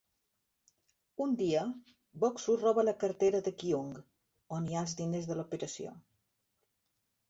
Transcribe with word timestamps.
Un 1.25 1.35
dia, 1.41 1.65
Bok-su 2.25 2.57
roba 2.63 2.87
la 2.89 2.97
cartera 3.05 3.45
de 3.51 3.55
Kyung, 3.61 3.95
on 4.59 4.69
hi 4.69 4.79
ha 4.79 4.85
els 4.89 5.01
diners 5.05 5.33
de 5.33 5.41
l'operació. 5.43 5.99